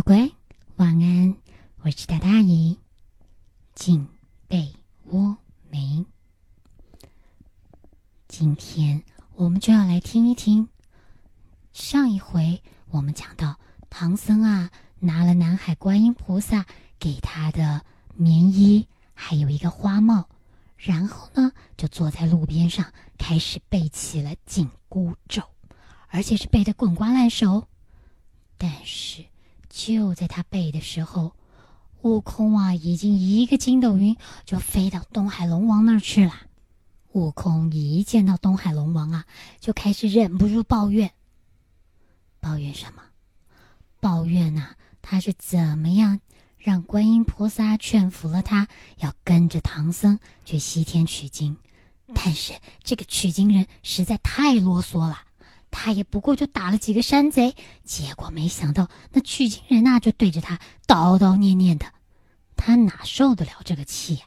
[0.00, 0.30] 乖乖，
[0.76, 1.36] 晚安！
[1.82, 2.78] 我是大大姨，
[3.74, 4.08] 进
[4.48, 4.72] 被
[5.06, 5.36] 窝
[5.68, 6.06] 没？
[8.26, 9.02] 今天
[9.34, 10.68] 我们就要来听一听。
[11.74, 13.58] 上一回我们讲到，
[13.90, 16.64] 唐僧啊拿了南海观音菩萨
[16.98, 20.30] 给他的棉衣，还有一个花帽，
[20.78, 25.42] 然后呢就坐在路边上开始背起了紧箍咒，
[26.08, 27.68] 而且是背得滚瓜烂熟。
[28.56, 29.26] 但是
[29.70, 31.32] 就在他背的时候，
[32.02, 36.34] 悟空啊已经一个筋斗云就飞到东海龙王那儿去了。
[37.12, 39.24] 悟空一见到东海龙王啊，
[39.60, 41.12] 就开始忍不住抱怨。
[42.40, 43.02] 抱怨什么？
[44.00, 46.20] 抱怨呐，他是怎么样
[46.56, 51.56] 让观音菩萨劝服了他，要跟着唐僧去西天取经？
[52.14, 55.18] 但是这个取经人实在太啰嗦了，
[55.70, 61.86] 他也不过就打了几个山贼，结果没想到那取经人呐就对着他叨叨念念的，
[62.56, 64.22] 他哪受得了这个气呀？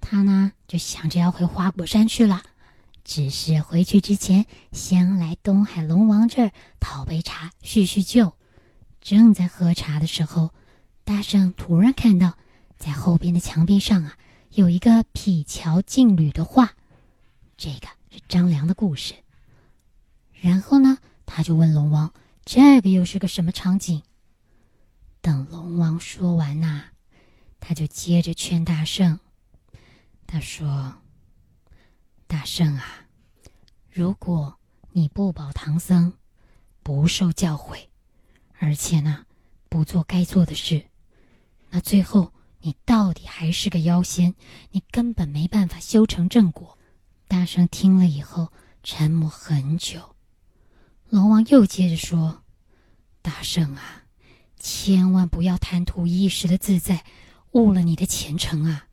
[0.00, 2.42] 他呢就想着要回花果山去了。
[3.02, 8.34] 只是回去之前，先来东海龙王这儿讨杯茶叙叙旧。
[9.00, 10.50] 正在喝茶的时候，
[11.04, 12.38] 大圣突然看到，
[12.78, 14.16] 在后边的墙壁上啊，
[14.50, 16.72] 有一个匹桥劲旅的画，
[17.58, 19.14] 这个是张良的故事。
[20.44, 22.12] 然后呢，他就问龙王
[22.44, 24.02] ：“这个又是个什么场景？”
[25.22, 26.84] 等龙王说完呐，
[27.60, 29.18] 他就接着劝大圣。
[30.26, 30.96] 他说。
[32.26, 32.84] 大圣啊，
[33.90, 34.58] 如果
[34.92, 36.12] 你不保唐僧，
[36.82, 37.86] 不受教诲，
[38.58, 39.24] 而且呢，
[39.68, 40.84] 不做该做的事，
[41.70, 44.34] 那最后你到底还是个妖仙，
[44.72, 46.76] 你根本没办法修成正果。
[47.28, 50.13] 大圣听了以后沉默很久，
[51.14, 52.42] 龙王又接着说
[53.22, 54.02] ：“大圣啊，
[54.58, 57.04] 千万不要贪图一时的自在，
[57.52, 58.88] 误了你的前程啊！”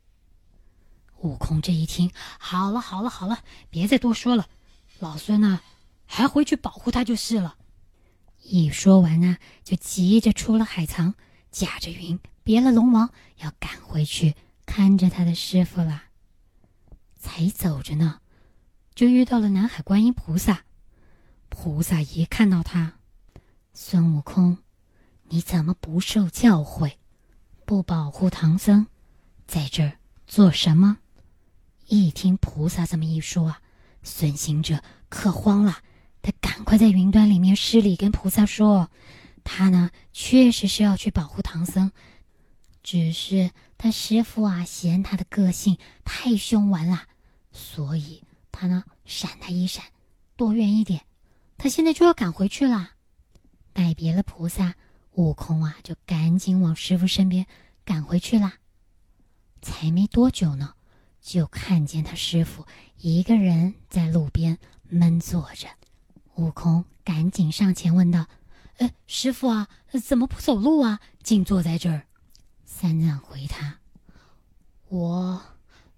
[1.21, 3.39] 悟空这一听，好了好了好了，
[3.71, 4.47] 别再多说了，
[4.99, 5.61] 老孙呢，
[6.05, 7.55] 还回去保护他就是了。
[8.43, 11.15] 一说完呢，就急着出了海藏，
[11.49, 13.09] 驾着云别了龙王，
[13.39, 14.35] 要赶回去
[14.67, 16.03] 看着他的师傅了。
[17.17, 18.19] 才走着呢，
[18.93, 20.65] 就遇到了南海观音菩萨。
[21.53, 22.93] 菩萨一看到他，
[23.73, 24.57] 孙悟空，
[25.25, 26.93] 你怎么不受教诲，
[27.65, 28.87] 不保护唐僧，
[29.45, 30.97] 在这儿做什么？
[31.87, 33.61] 一听菩萨这么一说啊，
[34.01, 35.79] 孙行者可慌了，
[36.21, 38.89] 他赶快在云端里面施礼，跟菩萨说
[39.43, 41.91] ：“他呢确实是要去保护唐僧，
[42.81, 47.03] 只是他师傅啊嫌他的个性太凶顽了，
[47.51, 49.83] 所以他呢闪他一闪，
[50.37, 51.03] 躲远一点。
[51.61, 52.93] 他现在就要赶回去了。”
[53.71, 54.73] 拜别了菩萨，
[55.11, 57.45] 悟空啊就赶紧往师傅身边
[57.85, 58.53] 赶回去了。
[59.61, 60.73] 才没多久呢。
[61.21, 62.65] 就看见他师傅
[62.97, 64.57] 一个人在路边
[64.89, 65.67] 闷坐着，
[66.33, 68.25] 悟空赶紧上前问道
[68.79, 69.67] ：“呃，师傅啊，
[70.03, 70.99] 怎么不走路啊？
[71.21, 72.07] 竟坐在这儿？”
[72.65, 73.77] 三藏回他
[74.89, 75.39] ：“我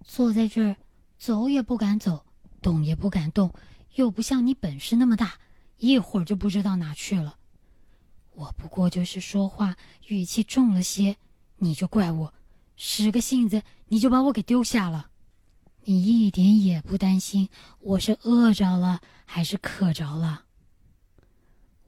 [0.04, 0.76] 坐在这儿，
[1.18, 2.26] 走也不敢走，
[2.60, 3.50] 动也不敢动，
[3.94, 5.38] 又不像你本事那么大，
[5.78, 7.36] 一会儿就不知道哪去了。
[8.32, 9.76] 我不过就是说话
[10.08, 11.16] 语气重了些，
[11.56, 12.34] 你就怪我，
[12.76, 15.10] 使个性子你就把我给丢下了。”
[15.86, 20.46] 你一点也不担心我是饿着了还是渴着了？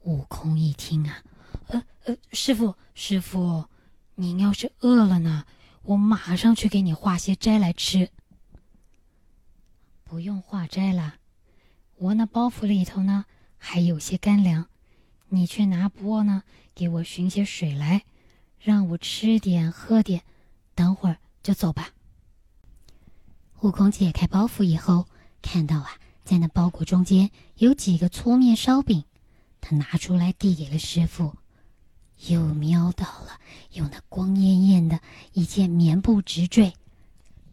[0.03, 1.23] 悟空一听啊，
[1.65, 3.65] 呃呃，师傅师傅，
[4.13, 5.45] 您要是饿了呢，
[5.81, 8.11] 我马上去给你化些斋来吃。
[10.03, 11.15] 不用化斋了，
[11.95, 13.25] 我那包袱里头呢
[13.57, 14.67] 还有些干粮，
[15.29, 18.03] 你去拿钵呢，给我寻些水来，
[18.59, 20.23] 让我吃点喝点，
[20.75, 21.91] 等会儿就走吧。
[23.61, 25.07] 悟空解开包袱以后，
[25.41, 29.03] 看到啊，在那包裹中间有几个粗面烧饼，
[29.59, 31.35] 他拿出来递给了师傅，
[32.27, 33.39] 又瞄到了
[33.71, 35.01] 有那光艳艳的
[35.33, 36.73] 一件棉布直坠，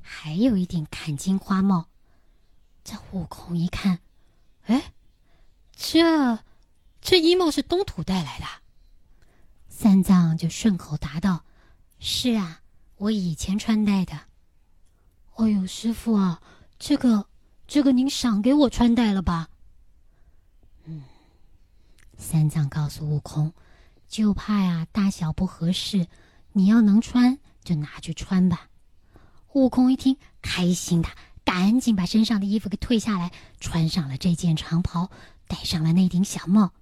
[0.02, 1.86] 还有一顶坎金花帽。
[2.84, 4.00] 这悟空一看，
[4.66, 4.92] 哎，
[5.86, 6.38] 这
[7.02, 8.46] 这衣帽是东土带来的。
[9.68, 11.44] 三藏就顺口答道
[12.00, 12.62] ：“是啊，
[12.96, 14.18] 我以前穿戴的。”
[15.36, 16.40] 哎呦，师傅啊，
[16.78, 17.26] 这个，
[17.66, 19.50] 这个您赏给我穿戴了吧？
[20.86, 21.02] 嗯，
[22.16, 23.52] 三藏告诉悟空，
[24.08, 26.06] 就怕呀大小不合适，
[26.52, 28.70] 你要能穿就拿去穿吧。
[29.52, 31.10] 悟空一听，开心的
[31.44, 35.10] 赶紧把身上的衣服给退下来，穿上了这件长袍，
[35.46, 36.72] 戴上了那顶小帽。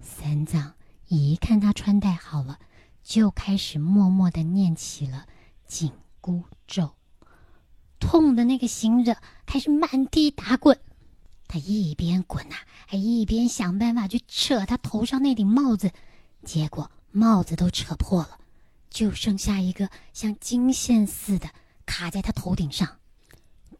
[0.00, 0.74] 三藏
[1.08, 2.58] 一看他穿戴好了，
[3.02, 5.26] 就开始默默的念起了
[5.66, 6.92] 紧箍咒。
[7.98, 9.16] 痛的那个行者
[9.46, 10.78] 开始满地打滚，
[11.48, 12.56] 他一边滚呐，
[12.86, 15.92] 还一边想办法去扯他头上那顶帽子，
[16.44, 18.38] 结果帽子都扯破了，
[18.90, 21.48] 就剩下一个像金线似的
[21.86, 22.98] 卡在他头顶上。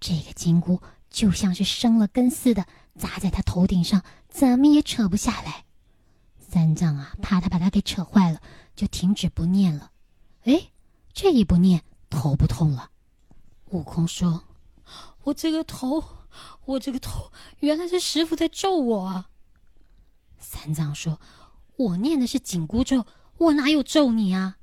[0.00, 0.80] 这个金箍
[1.16, 2.66] 就像是生了根似的
[2.98, 5.64] 砸在他头顶上，怎么也扯不下来。
[6.38, 8.42] 三藏啊，怕他把他给扯坏了，
[8.74, 9.92] 就停止不念了。
[10.44, 10.68] 哎，
[11.14, 12.90] 这一不念，头不痛了。
[13.70, 14.44] 悟空说
[15.24, 16.04] ：“我这个头，
[16.66, 19.30] 我这个头，原来是师傅在咒我啊。”
[20.38, 21.18] 三藏说
[21.76, 23.06] ：“我念的是紧箍咒，
[23.38, 24.58] 我哪有咒你啊？”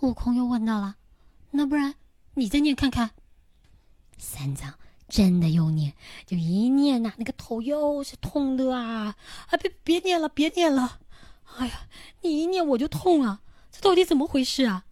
[0.00, 0.96] 悟空又问到了
[1.52, 1.94] ：“那不然
[2.34, 3.12] 你再念看看？”
[4.18, 5.94] 三藏真的又念，
[6.26, 9.16] 就一念呐，那个头又是痛的啊！
[9.48, 11.00] 啊，别别念了，别念了！
[11.58, 11.86] 哎呀，
[12.22, 14.84] 你一念我就痛啊，这到底怎么回事啊？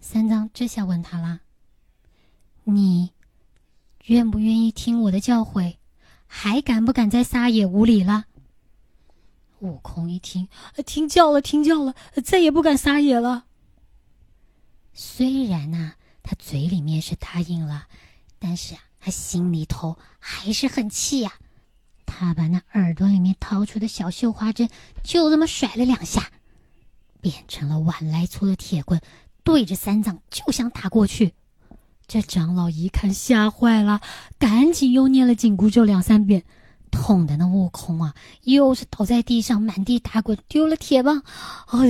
[0.00, 1.40] 三藏这下问他啦
[2.64, 3.12] ：“你
[4.04, 5.76] 愿不愿意听我的教诲？
[6.26, 8.26] 还敢不敢再撒野无礼了？”
[9.60, 10.48] 悟空一听，
[10.86, 13.46] 听教了，听教了，再也不敢撒野了。
[14.92, 17.88] 虽然呐，他嘴里面是答应了，
[18.38, 21.32] 但是啊，他心里头还是很气呀。
[22.06, 24.68] 他把那耳朵里面掏出的小绣花针，
[25.02, 26.30] 就这么甩了两下，
[27.20, 29.00] 变成了碗来粗的铁棍。
[29.44, 31.32] 对着三藏就想打过去，
[32.06, 34.00] 这长老一看吓坏了，
[34.38, 36.44] 赶紧又念了紧箍咒两三遍，
[36.90, 41.22] 痛的那悟空啊，又是倒在地上满地打滚，丢了铁棒。
[41.66, 41.80] 啊，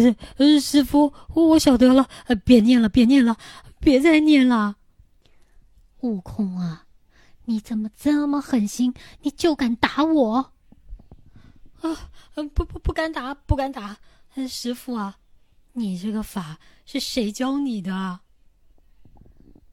[0.61, 2.09] 师傅，我晓得了，
[2.45, 3.37] 别念了，别念了，
[3.81, 4.77] 别再念了。
[6.01, 6.87] 悟空啊，
[7.45, 8.95] 你怎么这么狠心？
[9.23, 10.53] 你就敢打我？
[11.81, 12.11] 啊，
[12.55, 13.99] 不不不敢打，不敢打，
[14.49, 15.19] 师傅啊。
[15.73, 18.21] 你这个法是谁教你的？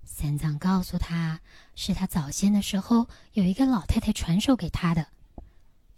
[0.04, 1.42] 三藏告诉他，
[1.76, 5.08] 是他早先的时候有一个老太太传授给他的。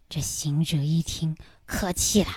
[0.10, 2.30] 这行者一听，可气了，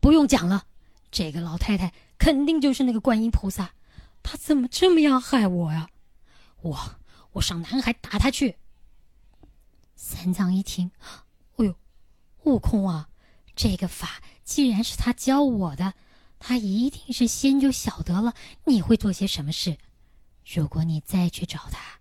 [0.00, 0.64] 不用讲了，
[1.10, 3.72] 这个老太太肯定就是那个观音菩萨，
[4.22, 5.88] 她怎么这么样害我呀？
[6.60, 6.96] 我
[7.32, 8.56] 我上南海打他去。
[9.94, 10.90] 三藏一听，
[11.56, 11.74] 哎呦，
[12.44, 13.08] 悟空啊，
[13.54, 15.94] 这个法既然是他教我的。
[16.44, 18.34] 他一定是先就晓得了
[18.64, 19.78] 你会做些什么事，
[20.44, 22.00] 如果你再去找他，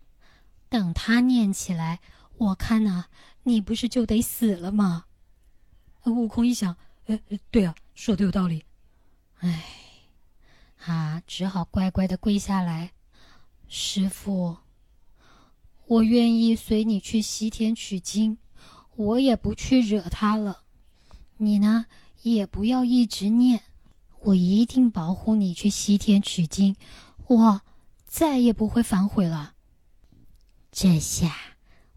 [0.68, 2.00] 等他念起来，
[2.40, 3.06] 我看呐，
[3.44, 5.06] 你不是就得死了吗？
[6.06, 6.76] 悟空一想，
[7.06, 8.66] 哎，对啊，说的有道理，
[9.42, 9.64] 哎，
[10.86, 12.94] 啊，只好乖乖的跪下来，
[13.68, 14.58] 师傅，
[15.92, 18.38] 我愿意随你去西天取经，
[18.96, 20.62] 我也不去惹他了，
[21.36, 21.86] 你呢，
[22.22, 23.64] 也不要一直念。
[24.22, 26.78] 我一定保护你去西天取经，
[27.28, 27.62] 我
[28.06, 29.56] 再也不会反悔了。
[30.72, 31.36] 这下，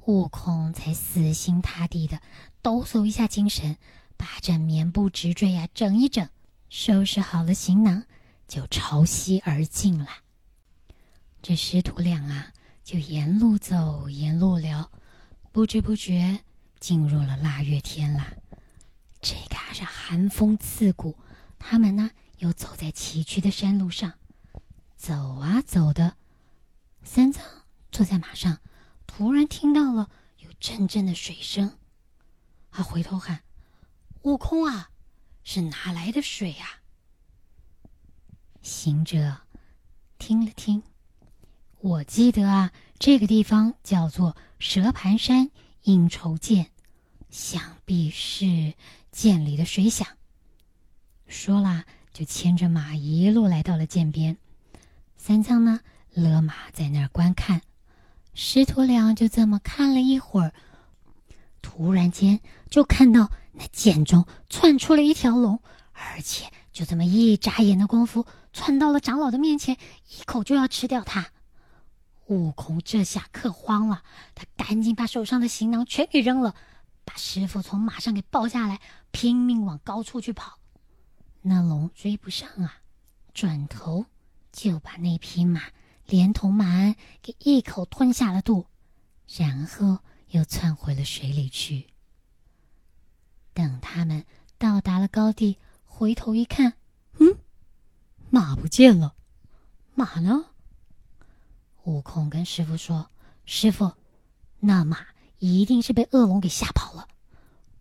[0.06, 2.20] 悟空才死心塌地的
[2.62, 3.76] 抖擞一下精神，
[4.16, 6.28] 把这棉布直坠呀整一整，
[6.68, 8.02] 收拾好了行囊，
[8.48, 10.08] 就朝西而进了。
[11.40, 12.53] 这师徒俩啊，
[12.84, 14.92] 就沿路走，沿路聊，
[15.50, 16.44] 不知不觉
[16.78, 18.34] 进入了腊月天啦。
[19.22, 21.16] 这个是寒风刺骨。
[21.58, 24.12] 他们呢，又走在崎岖的山路上，
[24.96, 26.18] 走啊走的。
[27.02, 27.42] 三藏
[27.90, 28.58] 坐在马上，
[29.06, 31.78] 突然听到了有阵阵的水声，
[32.70, 33.44] 他回头喊
[34.24, 34.90] ：“悟空啊，
[35.42, 36.80] 是哪来的水呀？”
[38.60, 39.40] 行者
[40.18, 40.82] 听了听，
[41.84, 45.50] 我记得啊，这个地方叫做蛇盘山
[45.82, 46.68] 应酬涧，
[47.28, 48.72] 想必是
[49.12, 50.08] 涧里的水响。
[51.26, 54.38] 说啦，就牵着马一路来到了涧边。
[55.18, 55.80] 三藏呢，
[56.14, 57.60] 勒马在那儿观看。
[58.32, 60.54] 师徒俩就这么看了一会儿，
[61.60, 65.60] 突然间就看到那涧中窜出了一条龙，
[65.92, 68.24] 而且就这么一眨眼的功夫，
[68.54, 69.76] 窜到了长老的面前，
[70.08, 71.28] 一口就要吃掉他。
[72.26, 74.02] 悟空这下可慌了，
[74.34, 76.54] 他赶紧把手上的行囊全给扔了，
[77.04, 80.58] 把师傅从马上给抱下来，拼命往高处去跑。
[81.42, 82.80] 那龙追不上啊，
[83.34, 84.06] 转头
[84.50, 85.60] 就把那匹马
[86.06, 88.66] 连同马鞍给一口吞下了肚，
[89.36, 89.98] 然后
[90.30, 91.88] 又窜回了水里去。
[93.52, 94.24] 等他们
[94.56, 96.74] 到达了高地，回头一看，
[97.18, 97.36] 嗯，
[98.30, 99.14] 马不见了，
[99.94, 100.46] 马呢？
[101.84, 103.08] 悟空跟师傅说
[103.46, 103.92] ：“师傅，
[104.60, 105.06] 那马
[105.38, 107.08] 一定是被恶龙给吓跑了，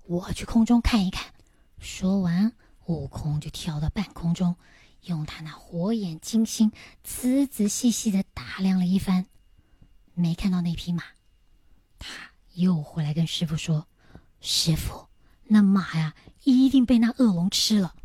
[0.06, 1.34] 我去空中看一看。”
[1.80, 2.54] 说完。
[2.88, 4.58] 悟空就跳到半空中，
[5.04, 6.70] 用他那火眼金睛
[7.02, 9.26] 仔仔细细的打量了一番，
[10.14, 11.02] 没看到那匹马。
[11.98, 13.88] 他又回来跟师傅说
[14.42, 15.08] ：“师傅，
[15.46, 17.96] 那马呀，一定被那恶龙吃了。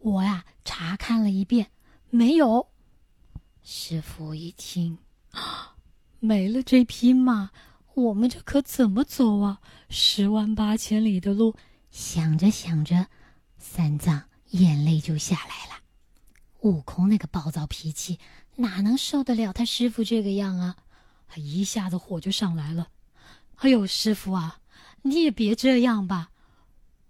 [0.00, 1.70] 我呀，查看了一遍，
[2.10, 2.68] 没有。”
[3.64, 4.98] 师傅一听，
[5.30, 5.76] 啊
[6.18, 7.50] 没了这匹马，
[7.94, 9.60] 我们这可怎么走啊？
[9.88, 11.56] 十万八千里的路。
[11.90, 13.06] 想着想着，
[13.58, 15.80] 三藏眼泪就下来了。
[16.60, 18.18] 悟空那个暴躁脾气，
[18.56, 20.76] 哪能受得了他师傅这个样啊？
[21.36, 22.88] 一下子火就上来了。
[23.56, 24.60] 哎呦，师傅啊，
[25.02, 26.30] 你也别这样吧。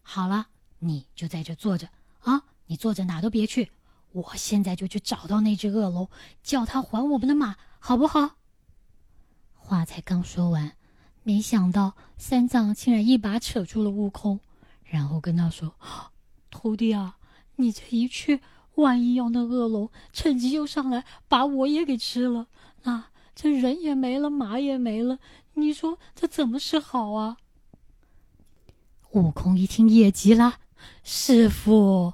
[0.02, 0.46] 好了，
[0.78, 1.88] 你就在这坐着
[2.20, 3.72] 啊，你坐着哪都别去。
[4.12, 6.08] 我现在就去找到那只恶龙，
[6.42, 8.36] 叫他还我们的马，好不好？
[9.56, 10.72] 话才刚说完，
[11.22, 14.38] 没想到三藏竟然一把扯住了悟空，
[14.84, 15.74] 然后跟他说
[16.50, 17.16] ：“徒弟啊，
[17.56, 18.40] 你这一去，
[18.74, 22.46] 万一要那恶龙趁机又上来把我也给吃了，
[22.82, 25.18] 那这人也没了，马也没了，
[25.54, 27.38] 你说这怎么是好啊？”
[29.12, 30.58] 悟空一听也急了
[31.02, 32.12] ：“师傅！”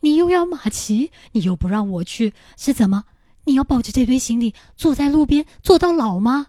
[0.00, 3.04] 你又要马骑，你又不让我去，是怎么？
[3.46, 6.48] 你要抱着这堆行李坐在路边坐到老吗？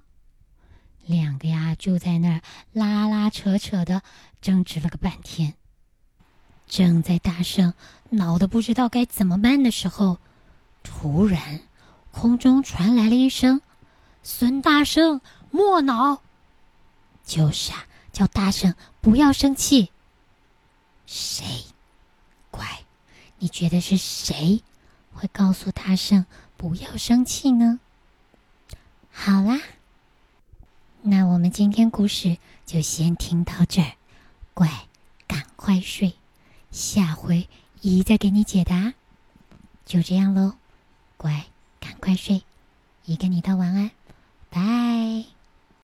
[1.05, 2.41] 两个呀就在那儿
[2.73, 4.01] 拉拉扯扯的
[4.41, 5.53] 争执了个半天。
[6.65, 7.73] 正在大圣
[8.09, 10.17] 恼得不知道该怎么办的时候，
[10.83, 11.61] 突然
[12.11, 13.61] 空中传来了一声
[14.23, 16.23] ：“孙大圣，莫恼。”
[17.23, 19.91] 就是啊，叫大圣不要生气。
[21.05, 21.45] 谁？
[22.49, 22.65] 乖。
[23.39, 24.63] 你觉得是谁
[25.13, 26.25] 会告诉大圣
[26.57, 27.79] 不要生气呢？
[29.11, 29.59] 好啦，
[31.01, 33.93] 那我们今天故事就先听到这儿，
[34.53, 34.87] 乖，
[35.27, 36.15] 赶快睡，
[36.71, 37.47] 下回
[37.81, 38.93] 姨再给你解答。
[39.85, 40.55] 就这样喽，
[41.15, 41.45] 乖，
[41.79, 42.43] 赶快睡，
[43.05, 43.91] 姨跟你道晚安，
[44.49, 45.36] 拜。